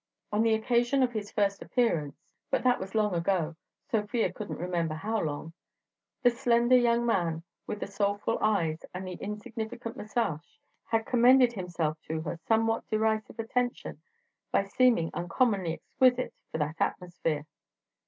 On 0.31 0.41
the 0.41 0.55
occasion 0.55 1.03
of 1.03 1.11
his 1.11 1.31
first 1.31 1.61
appearance 1.61 2.15
(but 2.49 2.63
that 2.63 2.79
was 2.79 2.95
long 2.95 3.13
ago, 3.13 3.55
Sofia 3.91 4.33
couldn't 4.33 4.57
remember 4.57 4.95
how 4.95 5.19
long) 5.19 5.53
the 6.23 6.31
slender 6.31 6.75
young 6.75 7.05
man 7.05 7.43
with 7.67 7.79
the 7.81 7.85
soulful 7.85 8.39
eyes 8.41 8.83
and 8.95 9.05
the 9.05 9.11
insignificant 9.13 9.95
moustache 9.95 10.59
had 10.85 11.05
commended 11.05 11.53
himself 11.53 11.99
to 12.07 12.21
her 12.21 12.35
somewhat 12.47 12.87
derisive 12.89 13.37
attention 13.37 14.01
by 14.51 14.63
seeming 14.63 15.11
uncommonly 15.13 15.73
exquisite 15.73 16.33
for 16.51 16.57
that 16.57 16.77
atmosphere. 16.79 17.45